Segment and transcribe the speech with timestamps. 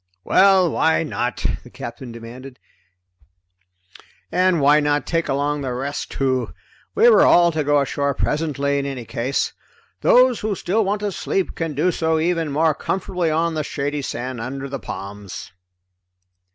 [0.23, 2.57] "Well, why not?" the Captain demanded.
[4.31, 6.55] "And why not take along the rest too?
[6.95, 9.53] We were all to go ashore presently, in any case.
[9.99, 14.01] Those who still want to sleep can do so even more comfortably on the shady
[14.01, 15.51] sand under the palms."